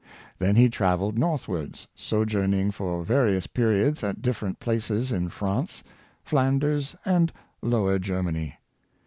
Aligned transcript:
Then 0.39 0.55
he 0.55 0.67
traveled 0.67 1.19
north 1.19 1.47
wards, 1.47 1.87
sojourning 1.93 2.71
for 2.71 3.03
various 3.03 3.45
periods 3.45 4.03
at 4.03 4.19
different 4.19 4.59
places 4.59 5.11
in 5.11 5.29
France, 5.29 5.83
Flanders, 6.25 6.95
and 7.05 7.31
Lower 7.61 7.99
Germany. 7.99 8.57